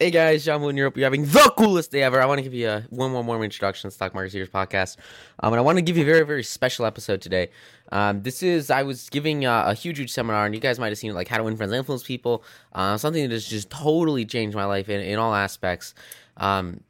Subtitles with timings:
[0.00, 0.96] Hey guys, John Woo in Europe.
[0.96, 2.22] You're having the coolest day ever.
[2.22, 4.96] I want to give you a one more warm introduction to Stock Market Secrets podcast.
[5.40, 7.50] Um, and I want to give you a very, very special episode today.
[7.90, 10.90] Um, this is, I was giving uh, a huge, huge seminar, and you guys might
[10.90, 12.44] have seen it, like How to Win Friends and Influence People.
[12.72, 15.94] Uh, something that has just totally changed my life in, in all aspects.
[16.36, 16.84] Um,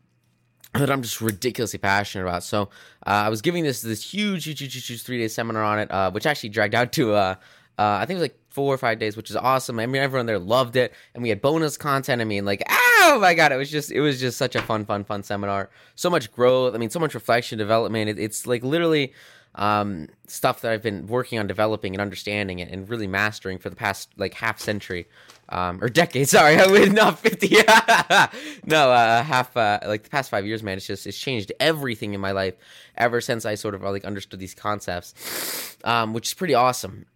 [0.75, 2.43] that I'm just ridiculously passionate about.
[2.43, 2.65] So
[3.07, 5.91] uh, I was giving this this huge, huge, huge, huge three day seminar on it,
[5.91, 7.37] uh, which actually dragged out to uh,
[7.79, 9.79] uh, I think it was like four or five days, which is awesome.
[9.79, 12.21] I mean, everyone there loved it, and we had bonus content.
[12.21, 12.63] I mean, like,
[13.01, 15.71] oh my god, it was just it was just such a fun, fun, fun seminar.
[15.95, 16.75] So much growth.
[16.75, 18.11] I mean, so much reflection, development.
[18.11, 19.13] It, it's like literally
[19.55, 23.71] um, stuff that I've been working on developing and understanding it and really mastering for
[23.71, 25.09] the past like half century
[25.49, 26.29] um, or decade.
[26.29, 27.57] Sorry, I would not fifty.
[28.65, 30.77] no, uh, half uh, like the past five years, man.
[30.77, 32.55] It's just it's changed everything in my life
[32.97, 37.07] ever since I sort of like understood these concepts, um, which is pretty awesome.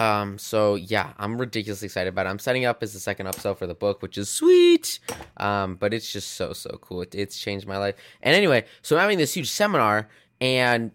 [0.00, 2.30] Um, so yeah, I'm ridiculously excited about it.
[2.30, 4.98] I'm setting up as the second upsell for the book, which is sweet.
[5.36, 7.02] Um, but it's just so so cool.
[7.02, 7.96] It, it's changed my life.
[8.22, 10.08] And anyway, so I'm having this huge seminar
[10.40, 10.92] and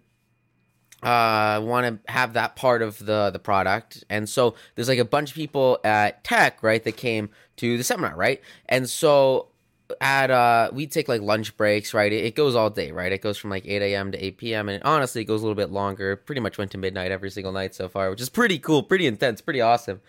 [1.03, 5.05] uh want to have that part of the the product and so there's like a
[5.05, 9.49] bunch of people at tech right that came to the seminar right and so
[10.01, 12.11] at uh we take like lunch breaks right?
[12.11, 13.11] It, it, goes all day right?
[13.11, 15.55] It goes from like 8 a.m to 8 p.m and honestly it goes a little
[15.55, 16.15] bit longer.
[16.15, 19.07] Pretty much went to midnight every single night so far which is pretty cool pretty
[19.07, 20.01] intense pretty awesome.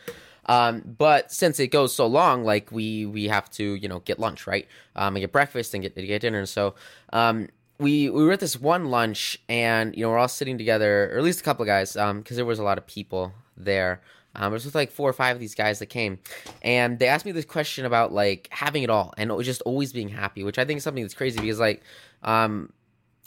[0.46, 4.18] Um but since it goes so long like we we have to you know get
[4.18, 4.66] lunch right?
[4.94, 6.38] Um and get breakfast and get get dinner.
[6.38, 6.74] And so
[7.12, 7.48] um
[7.78, 11.18] we we were at this one lunch and you know we're all sitting together or
[11.18, 14.00] at least a couple of guys um because there was a lot of people there
[14.36, 16.18] um, it was with like four or five of these guys that came,
[16.62, 20.08] and they asked me this question about like having it all and just always being
[20.08, 21.82] happy, which I think is something that's crazy because like,
[22.22, 22.72] um,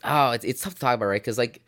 [0.03, 1.21] oh, it's it's tough to talk about, right?
[1.21, 1.63] Because like,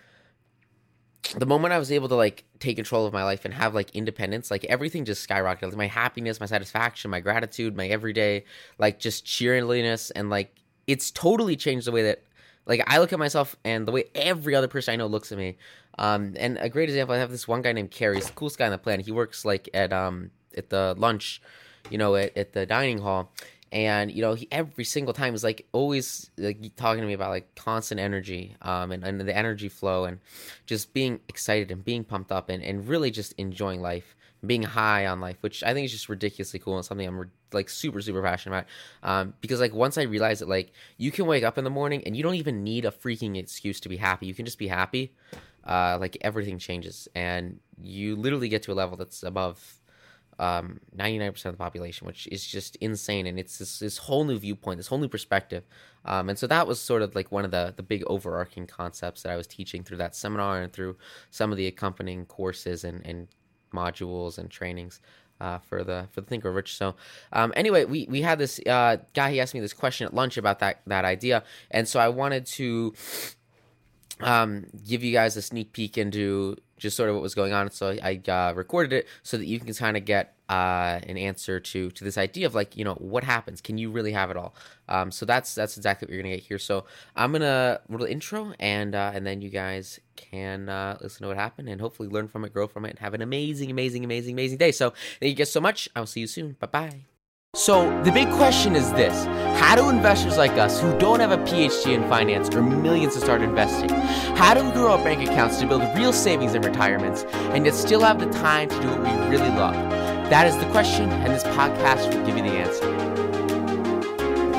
[1.36, 3.90] the moment I was able to like take control of my life and have like
[3.96, 5.64] independence, like everything just skyrocketed.
[5.64, 8.46] Like, my happiness, my satisfaction, my gratitude, my everyday
[8.78, 10.56] like just cheerliness, and like
[10.88, 12.24] it's totally changed the way that
[12.66, 15.38] like I look at myself and the way every other person I know looks at
[15.38, 15.58] me.
[15.98, 18.16] Um, and a great example, I have this one guy named Carrie.
[18.16, 19.06] He's the coolest guy on the planet.
[19.06, 21.42] He works like at um at the lunch,
[21.90, 23.32] you know, at, at the dining hall.
[23.72, 27.30] And you know, he every single time is like always like talking to me about
[27.30, 30.20] like constant energy, um, and, and the energy flow, and
[30.66, 34.16] just being excited and being pumped up, and, and really just enjoying life
[34.46, 37.70] being high on life, which I think is just ridiculously cool and something I'm like
[37.70, 38.68] super super passionate about.
[39.04, 42.04] Um, because like once I realized that like you can wake up in the morning
[42.06, 44.26] and you don't even need a freaking excuse to be happy.
[44.26, 45.14] You can just be happy.
[45.64, 49.80] Uh, like everything changes and you literally get to a level that's above
[50.42, 53.28] um, 99% of the population, which is just insane.
[53.28, 55.64] And it's this, this whole new viewpoint, this whole new perspective.
[56.04, 59.22] Um, and so that was sort of like one of the, the big overarching concepts
[59.22, 60.98] that I was teaching through that seminar and through
[61.30, 63.28] some of the accompanying courses and, and
[63.72, 65.00] modules and trainings
[65.40, 66.76] uh, for the for the Think Grow Rich.
[66.76, 66.96] So
[67.34, 69.32] um, anyway, we we had this uh, guy.
[69.32, 72.46] He asked me this question at lunch about that that idea, and so I wanted
[72.48, 72.94] to
[74.24, 77.70] um, give you guys a sneak peek into just sort of what was going on.
[77.72, 81.60] So I uh, recorded it so that you can kind of get uh, an answer
[81.60, 83.62] to to this idea of like you know what happens.
[83.62, 84.56] Can you really have it all?
[84.90, 86.60] Um, so that's that's exactly what you're gonna get here.
[86.60, 91.30] So I'm gonna little intro and uh, and then you guys can uh, listen to
[91.30, 94.04] what happened and hopefully learn from it, grow from it, and have an amazing, amazing,
[94.04, 94.72] amazing, amazing day.
[94.72, 94.90] So
[95.20, 95.88] thank you guys so much.
[95.96, 96.58] I will see you soon.
[96.60, 97.11] Bye bye.
[97.54, 99.26] So, the big question is this
[99.60, 103.20] How do investors like us who don't have a PhD in finance or millions to
[103.20, 103.90] start investing?
[104.38, 107.76] How do we grow our bank accounts to build real savings and retirements and yet
[107.76, 109.74] still have the time to do what we really love?
[110.30, 112.88] That is the question, and this podcast will give you the answer.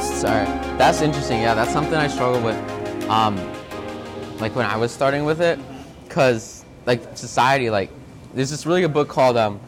[0.02, 0.44] Sorry,
[0.76, 1.40] that's interesting.
[1.40, 2.58] Yeah, that's something I struggle with.
[3.08, 3.36] Um,
[4.38, 5.58] like when I was starting with it,
[6.06, 7.90] because like society, like
[8.34, 9.60] there's this really good book called um,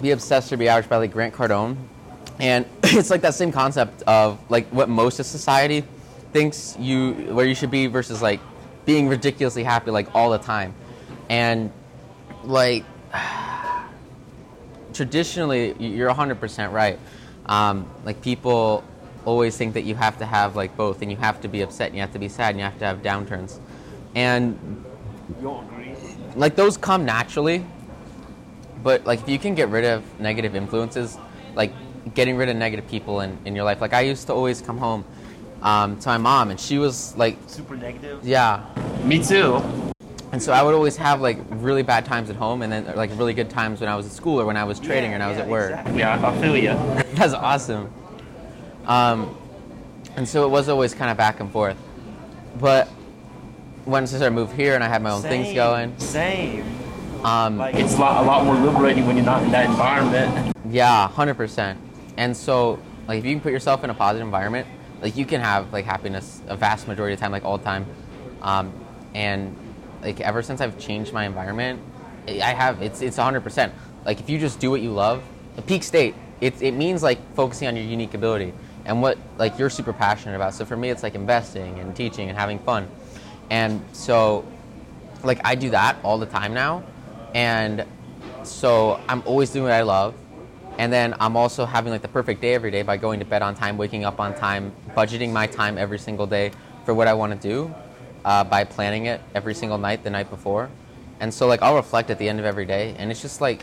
[0.00, 1.76] be Obsessed or Be Average by like Grant Cardone.
[2.38, 5.84] And it's like that same concept of like what most of society
[6.32, 8.40] thinks you where you should be versus like
[8.84, 10.74] being ridiculously happy like all the time.
[11.28, 11.72] And
[12.44, 12.84] like
[14.92, 16.98] traditionally you're 100% right.
[17.46, 18.84] Um, like people
[19.24, 21.88] always think that you have to have like both and you have to be upset
[21.88, 23.58] and you have to be sad and you have to have downturns.
[24.14, 24.84] And
[26.36, 27.64] like those come naturally
[28.82, 31.18] but like if you can get rid of negative influences,
[31.54, 31.72] like
[32.14, 33.80] getting rid of negative people in, in your life.
[33.80, 35.04] Like I used to always come home
[35.62, 38.24] um, to my mom, and she was like super negative.
[38.24, 38.64] Yeah.
[39.04, 39.62] Me too.
[40.30, 43.10] And so I would always have like really bad times at home, and then like
[43.18, 45.18] really good times when I was at school or when I was trading yeah, or
[45.18, 45.70] when I was at work.
[45.70, 45.98] Exactly.
[45.98, 46.68] Yeah, I feel you.
[47.14, 47.92] That's awesome.
[48.86, 49.36] Um,
[50.16, 51.76] and so it was always kind of back and forth.
[52.58, 52.88] But
[53.86, 55.98] once I started move here and I had my own same, things going.
[55.98, 56.64] Same.
[57.24, 60.54] Um, like it's a lot, a lot more liberating when you're not in that environment.
[60.70, 61.80] Yeah, hundred percent.
[62.16, 62.78] And so
[63.08, 64.66] Like if you can put yourself in a positive environment,
[65.00, 67.64] like you can have like happiness a vast majority of the time, like all the
[67.64, 67.86] time.
[68.42, 68.72] Um,
[69.14, 69.56] and
[70.02, 71.80] like ever since I've changed my environment,
[72.28, 73.72] I have it's it's 100%.
[74.04, 75.22] Like if you just do what you love,
[75.56, 78.52] a peak state, it it means like focusing on your unique ability
[78.84, 80.54] and what like you're super passionate about.
[80.54, 82.88] So for me, it's like investing and teaching and having fun.
[83.50, 84.44] And so
[85.24, 86.84] like I do that all the time now,
[87.34, 87.84] and
[88.42, 90.14] so I'm always doing what I love,
[90.78, 93.42] and then I'm also having like the perfect day every day by going to bed
[93.42, 96.52] on time, waking up on time, budgeting my time every single day
[96.84, 97.74] for what I want to do,
[98.24, 100.70] uh, by planning it every single night the night before,
[101.20, 103.62] and so like I'll reflect at the end of every day, and it's just like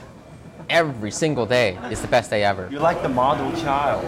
[0.69, 4.03] every single day is the best day ever You're like the model child.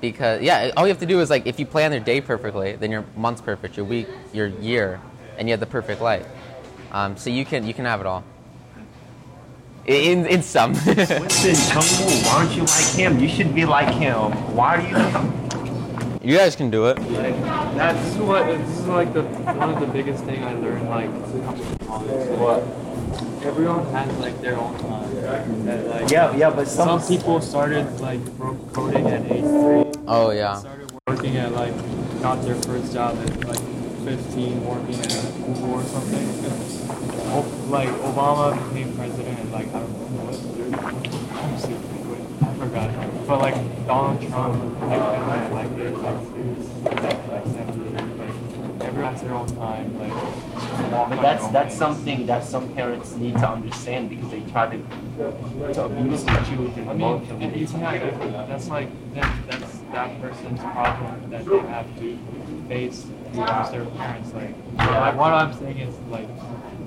[0.00, 2.76] because yeah, all you have to do is like if you plan your day perfectly,
[2.76, 5.00] then your month's perfect, your week, your year,
[5.38, 6.26] and you have the perfect life.
[6.92, 8.24] Um, so you can you can have it all.
[9.88, 10.74] In in some.
[10.74, 13.18] Winston Chengwu, why aren't you like him?
[13.18, 14.32] You should be like him.
[14.54, 16.30] Why do you?
[16.30, 16.96] you guys can do it.
[17.72, 21.08] That's what this is like the one of the biggest thing I learned like
[21.46, 22.28] coming to college.
[22.36, 22.62] What?
[23.46, 25.64] Everyone has like their own time.
[25.64, 29.88] That, like, Yeah, yeah, but some some, people started like pro- coding at age three.
[30.06, 30.56] Oh yeah.
[30.56, 31.72] Started working at like
[32.20, 33.64] got their first job at like
[34.04, 36.28] 15, working at Google or something.
[37.68, 40.34] Like Obama became president like I don't know what.
[41.58, 43.26] Stupid, wait, I forgot.
[43.26, 46.20] But like Donald Trump like at like age like
[47.02, 48.18] like, like 78.
[48.18, 49.98] Like everyone their own time.
[49.98, 50.12] Like
[50.92, 51.78] walk but on that's your own that's pace.
[51.78, 54.78] something that some parents need to understand because they try to
[55.74, 57.62] to abuse the children I mean, it- emotionally.
[57.62, 58.32] it's not good.
[58.48, 59.67] That's like that, that's
[59.98, 62.18] that person's problem that they have to
[62.68, 64.32] face towards their parents.
[64.32, 66.28] Like, like what I'm saying is like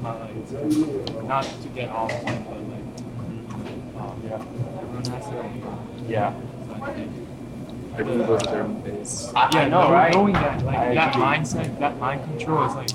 [0.01, 2.87] not like not to get off point, but like
[4.01, 4.35] um, Yeah.
[4.81, 6.05] everyone has their own.
[6.07, 6.33] Yeah.
[7.97, 9.31] Everyone goes their own pace.
[9.35, 10.13] I- I yeah, know- right?
[10.13, 11.21] Knowing that, like I that agree.
[11.27, 12.91] mindset, that mind control is like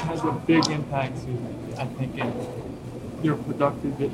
[0.00, 2.32] has a big impact to I think in
[3.22, 4.10] your productivity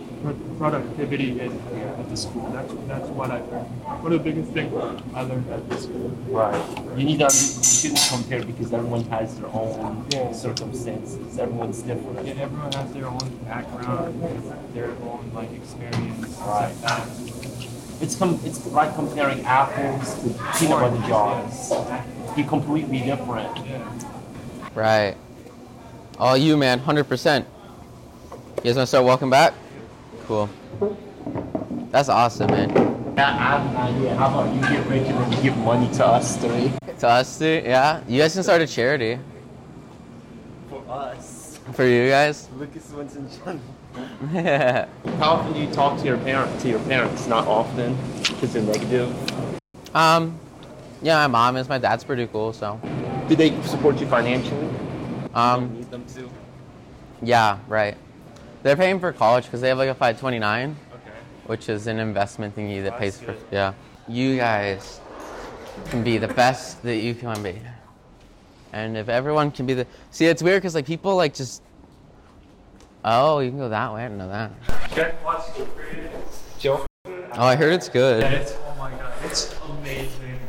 [0.59, 2.49] productivity in at the school.
[2.51, 3.67] That's that's what I learned.
[4.03, 4.73] One of the biggest things
[5.15, 6.09] I learned at the school.
[6.29, 6.99] Right.
[6.99, 7.31] You need to you
[7.65, 10.33] shouldn't compare because everyone has their own Yeah.
[10.33, 11.39] circumstances.
[11.39, 12.27] Everyone's different.
[12.27, 14.23] Yeah, everyone has their own background,
[14.75, 16.73] their own like experience, Right.
[16.83, 17.03] like.
[17.99, 21.73] It's com- it's like comparing apples to peanut butter jars.
[22.37, 23.57] Be completely different.
[23.67, 23.89] Yeah.
[24.75, 25.17] Right.
[26.19, 27.47] All you man, hundred percent.
[28.59, 29.55] You guys wanna start walking back?
[30.27, 30.49] Cool.
[31.91, 32.71] That's awesome, man.
[33.17, 34.15] Yeah, I have an idea.
[34.17, 36.73] How about you get rich and then you give money to us three?
[36.99, 38.01] To us too, yeah.
[38.09, 39.19] You guys can start a charity
[40.69, 41.59] For us.
[41.73, 42.49] for you guys.
[42.57, 43.61] Lucas Winston
[44.33, 44.87] yeah.
[45.19, 47.27] How often do you talk to your parent to your parents?
[47.27, 49.15] Not often, because they're negative.
[49.95, 50.39] Um,
[51.01, 51.69] yeah, my mom is.
[51.69, 52.79] My dad's pretty cool, so.
[53.29, 54.69] Do they support you financially?
[55.35, 56.29] Um, need them to.
[57.23, 57.97] yeah, right.
[58.67, 61.01] They're paying for college because they have like a 529, Okay.
[61.47, 63.37] which is an investment thingy that pays for.
[63.53, 63.75] Yeah.
[64.09, 65.01] You guys
[65.91, 67.63] can be the best that you can be.
[68.73, 69.87] And if everyone can be the.
[70.11, 71.63] See, it's weird because like people like just.
[73.05, 74.05] Oh, you can go that way.
[74.05, 74.51] I didn't know that.
[76.59, 76.85] Joe.
[77.05, 78.25] Oh, I heard it's good.
[78.25, 80.41] It's oh my god, it's amazing.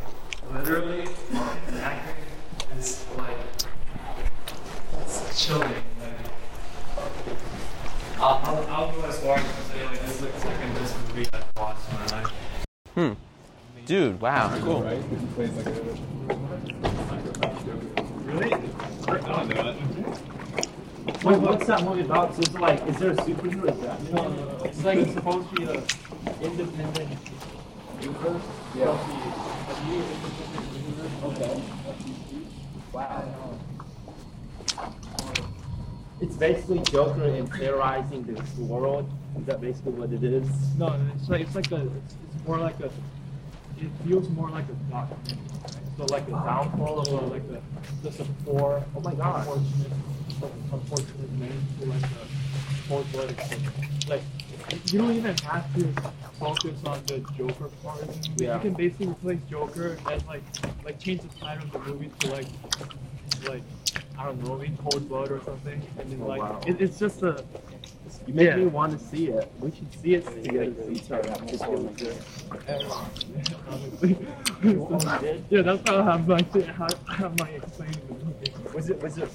[0.56, 2.16] Literally, acting
[2.80, 3.38] is like
[5.02, 5.70] it's chilling.
[5.70, 5.84] Like,
[8.48, 10.96] I'll, I'll, I'll go as far as to say like this looks like the best
[11.10, 12.32] movie I've watched in my life.
[12.96, 13.14] Hmm.
[13.86, 14.84] Dude, wow, cool.
[14.84, 15.04] Really?
[18.54, 18.56] I
[19.18, 19.76] don't know.
[21.24, 22.36] Wait, what's that movie about?
[22.36, 23.70] So it's like, is there a superhero?
[23.70, 24.02] Is that?
[24.14, 24.64] No, no, no.
[24.64, 25.84] It's like it's supposed to be a
[26.42, 27.18] independent
[28.00, 28.44] universe.
[28.76, 28.98] Yeah.
[29.68, 31.12] A new independent universe.
[31.24, 31.62] Okay.
[32.94, 33.47] Wow.
[36.28, 39.10] It's basically Joker in terrorizing the world.
[39.40, 40.46] Is that basically what it is?
[40.78, 42.88] No, it's like it's like a it's, it's more like a
[43.80, 45.38] it feels more like a documentary.
[45.64, 45.74] Right?
[45.96, 47.62] So like the downfall of a, like a
[48.04, 49.48] just a poor Oh my God.
[49.48, 49.92] unfortunate
[50.74, 54.10] unfortunate man to like a poor politics.
[54.10, 54.22] Like
[54.92, 55.88] you don't even have to
[56.40, 58.04] focus on the Joker part.
[58.36, 58.56] Yeah.
[58.56, 60.44] You can basically replace Joker and like
[60.84, 62.48] like change the title of the movie to like
[63.48, 63.64] like
[64.18, 65.82] I don't know, in cold blood or something.
[66.00, 66.62] And then Oh, like wow.
[66.66, 67.44] it, it's just a
[68.26, 68.56] You make Yeah.
[68.58, 69.50] me want to see it.
[69.60, 70.74] We should see it together.
[70.90, 71.10] It's
[71.62, 72.18] really good.
[73.70, 74.18] Honestly.
[75.50, 78.76] yeah, that's how I'm like how, how am I explaining the?
[78.76, 79.02] Was it?
[79.02, 79.30] Was it?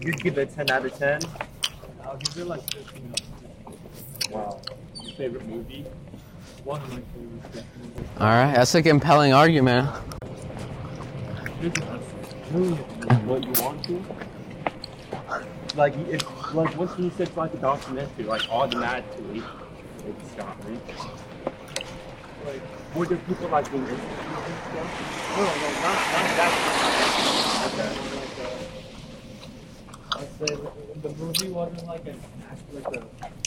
[0.00, 1.20] You give it ten out of ten.
[2.04, 4.32] I'll give it like 15 out of 10.
[4.32, 4.60] Wow.
[5.02, 5.84] Your favorite movie?
[6.64, 7.46] one of my favorites.
[7.54, 8.04] definitely.
[8.18, 9.88] All right, that's a compelling argument.
[12.50, 14.02] What you want to.
[15.76, 19.42] Like if like once he says like a documentary, like automatically
[20.06, 20.78] it's got me.
[22.46, 22.62] Like
[22.94, 25.36] were there people like in Instagram and stuff?
[25.36, 25.50] No, no,
[25.82, 26.52] not not that.
[30.10, 30.58] I said
[31.02, 32.14] the movie wasn't like a
[32.72, 33.02] like a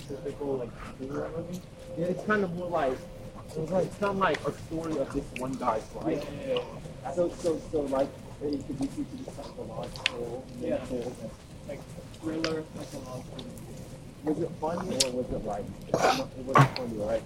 [0.08, 1.62] typical like movie.
[1.98, 5.12] Yeah, it's kind of more like it was like it's not like a story of
[5.12, 6.24] this one guy's life.
[6.24, 6.63] Yeah, yeah,
[7.03, 7.12] yeah.
[7.13, 8.08] So so so like
[8.43, 10.79] it could be the psychological, Yeah.
[11.67, 11.79] Like
[12.21, 13.45] thriller, psychological.
[14.24, 15.93] Was it funny or was it like it
[16.45, 17.24] wasn't funny, right?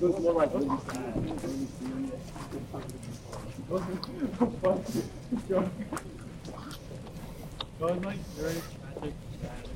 [0.00, 2.20] It was more like really serious, really serious.
[2.46, 3.70] It
[7.80, 9.68] was like very tragic, sad.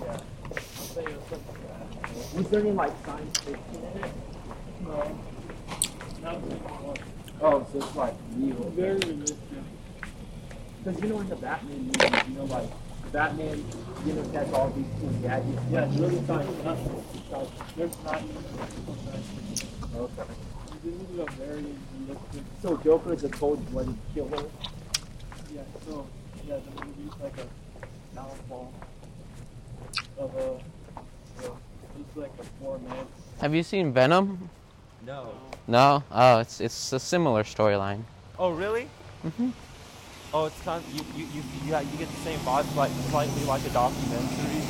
[0.00, 0.20] Yeah.
[0.50, 2.36] It was sad.
[2.36, 4.12] Was there any like science fiction in it?
[4.82, 5.18] No.
[6.22, 7.17] Not really.
[7.40, 8.56] Oh, so it's like real.
[8.70, 9.36] Very realistic.
[10.84, 12.70] Because you know in the Batman movies, you know like
[13.12, 13.64] Batman,
[14.04, 15.62] you know, has all these cool gadgets.
[15.70, 17.06] Yeah, it's really science fiction.
[17.30, 19.18] Like, there's not even like
[19.96, 20.22] Okay.
[20.84, 21.64] This is a very
[22.06, 22.42] realistic.
[22.62, 24.44] So Joker is a cold-blooded killer.
[25.54, 25.62] Yeah.
[25.86, 26.06] So
[26.46, 28.72] yeah, the movie's like a downfall
[30.18, 31.46] of a.
[31.46, 31.50] a
[31.98, 33.06] it's like a four man.
[33.40, 34.50] Have you seen Venom?
[35.06, 35.34] No.
[35.66, 36.02] No.
[36.10, 38.02] Oh, it's it's a similar storyline.
[38.38, 38.88] Oh, really?
[39.26, 39.52] Mhm.
[40.32, 42.90] Oh, it's kind of, you, you, you, you, got- you get the same vibes, like
[43.08, 44.62] slightly like a documentary.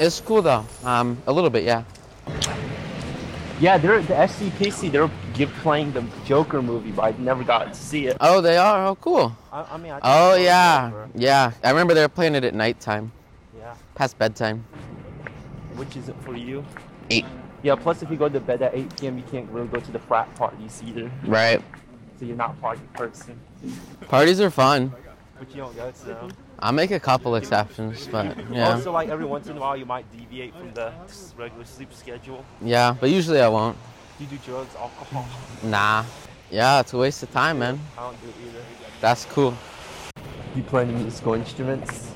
[0.00, 0.64] It's cool though.
[0.84, 1.84] Um, a little bit, yeah.
[3.60, 4.92] Yeah, they're the SCPC.
[4.92, 8.16] They're give, playing the Joker movie, but I never got to see it.
[8.20, 8.86] Oh, they are.
[8.86, 9.36] Oh, cool.
[9.52, 11.50] I, I mean, I Oh yeah, yeah.
[11.64, 13.10] I remember they were playing it at nighttime,
[13.58, 13.74] Yeah.
[13.96, 14.64] past bedtime.
[15.78, 16.64] Which is it for you?
[17.10, 17.24] Eight.
[17.62, 17.74] Yeah.
[17.76, 19.98] Plus, if you go to bed at 8 p.m., you can't really go to the
[19.98, 21.10] frat parties either.
[21.24, 21.62] Right.
[22.18, 23.38] So you're not a party person.
[24.08, 24.92] Parties are fun.
[25.38, 26.30] But you don't go to them.
[26.58, 29.86] I'll make a couple exceptions, but yeah, Also, like every once in a while, you
[29.86, 30.92] might deviate from the
[31.36, 32.44] regular sleep schedule.
[32.60, 32.96] yeah.
[32.98, 33.76] But usually I won't.
[34.18, 35.24] You do drugs, alcohol.
[35.62, 36.04] Nah.
[36.50, 37.78] Yeah, it's a waste of time, man.
[37.96, 38.64] I don't do either.
[39.00, 39.54] That's cool.
[40.56, 42.10] You play any musical instruments?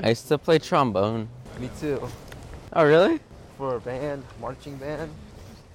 [0.00, 1.28] I used to play trombone.
[1.58, 2.00] Me too.
[2.72, 3.20] Oh, really?
[3.58, 5.10] For a band, marching band,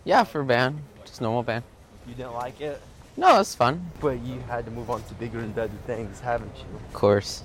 [0.06, 1.64] Yeah, for a band, just normal band.
[2.08, 2.82] you didn't like it,
[3.18, 3.92] No, it's fun.
[4.00, 6.66] but you had to move on to bigger and better things, haven't you?
[6.88, 7.44] Of course.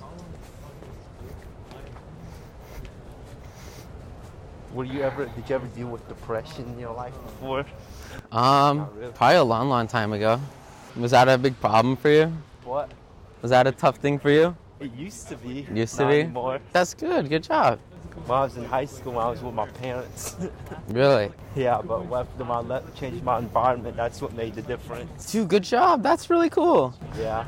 [4.73, 5.25] Were you ever?
[5.25, 7.65] Did you ever deal with depression in your life before?
[8.31, 9.11] Um, really.
[9.11, 10.39] probably a long, long time ago.
[10.95, 12.31] Was that a big problem for you?
[12.63, 12.89] What?
[13.41, 14.55] Was that a tough thing for you?
[14.79, 15.67] It used to be.
[15.73, 16.21] Used to be?
[16.21, 16.59] Anymore.
[16.71, 17.27] That's good.
[17.27, 17.79] Good job.
[18.13, 20.35] When I was in high school, when I was with my parents.
[20.89, 21.31] Really?
[21.55, 25.31] yeah, but after I left, changed my environment, that's what made the difference.
[25.31, 26.03] Dude, good job.
[26.03, 26.93] That's really cool.
[27.17, 27.45] Yeah.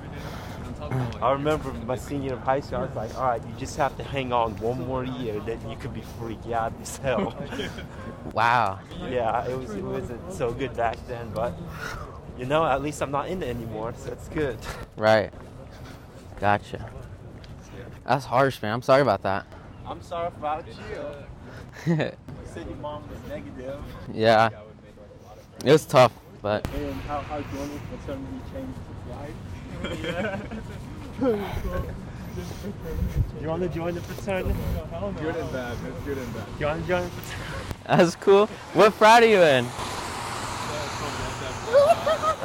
[1.21, 3.75] I remember my senior year of high school, I was like, all right, you just
[3.77, 6.37] have to hang on one more year, then you could be free.
[6.45, 7.35] Yeah, as hell.
[8.33, 8.79] Wow.
[9.09, 11.53] yeah, it was it wasn't so good back then, but
[12.37, 14.57] you know, at least I'm not in it anymore, so that's good.
[14.95, 15.31] Right.
[16.39, 16.89] Gotcha.
[18.05, 18.73] That's harsh, man.
[18.73, 19.45] I'm sorry about that.
[19.85, 20.73] I'm sorry about you.
[21.85, 21.95] yeah.
[21.95, 22.11] You
[22.45, 23.79] said your mom was negative.
[25.65, 26.11] It was tough,
[26.41, 29.37] but And how how joining fraternity changed his life.
[33.41, 34.55] You want to join the fraternity?
[35.19, 35.77] Good and bad.
[35.87, 36.47] It's good and bad.
[36.59, 37.73] You want to join the fraternity?
[37.85, 38.47] that's cool.
[38.73, 39.65] What frat are you in?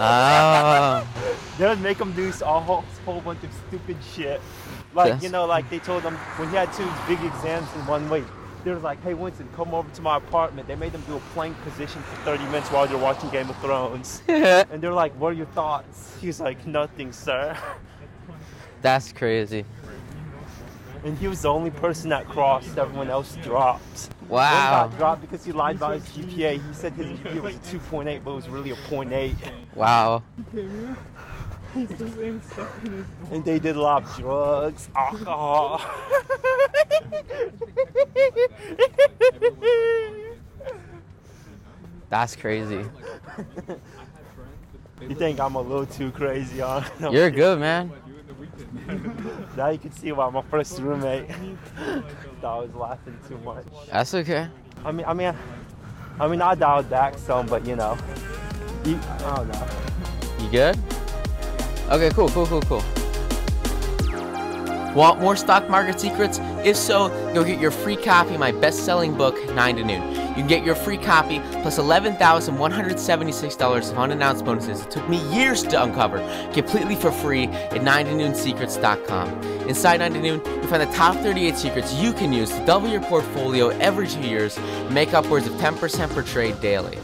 [0.00, 1.04] Oh.
[1.58, 4.40] They would make him do a whole, whole bunch of stupid shit.
[4.94, 5.22] Like, Yes.
[5.24, 8.24] you know, like they told him when he had two big exams in one week,
[8.64, 10.68] they was like, hey, Winston, come over to my apartment.
[10.68, 13.56] They made him do a plank position for 30 minutes while they're watching Game of
[13.58, 14.22] Thrones.
[14.28, 16.16] And they're like, what are your thoughts?
[16.20, 17.56] He's like, nothing, sir.
[18.82, 19.64] That's crazy.
[21.04, 22.76] And he was the only person that crossed.
[22.76, 24.10] Everyone else dropped.
[24.28, 24.88] One Wow.
[24.88, 26.54] got dropped because he lied about his GPA.
[26.66, 29.34] He said his GPA was a 2.8, but it was really a 0.8.
[29.74, 30.22] Wow.
[31.74, 35.80] And they did a lot of drugs, alcohol.
[42.08, 42.86] That's crazy.
[45.02, 46.82] you think I'm a little too crazy, huh?
[47.10, 47.92] You're good, man.
[49.56, 51.28] Now you can see why my first roommate
[52.40, 53.66] thought I was laughing too much.
[53.90, 54.48] That's okay.
[54.84, 55.34] I mean, I mean,
[56.18, 57.98] I mean, I dialed back some, but you know,
[58.84, 59.68] you, I don't know.
[60.40, 60.78] You good?
[61.90, 62.84] Okay, cool, cool, cool, cool.
[64.94, 66.38] Want more stock market secrets?
[66.64, 70.02] If so, go get your free copy of my best selling book, 9 to Noon.
[70.10, 75.62] You can get your free copy plus $11,176 of unannounced bonuses it took me years
[75.62, 76.18] to uncover
[76.52, 79.28] completely for free at 9 to noonsecrets.com.
[79.68, 82.88] Inside 9 to Noon, you'll find the top 38 secrets you can use to double
[82.88, 86.98] your portfolio every two years and make upwards of 10% per trade daily.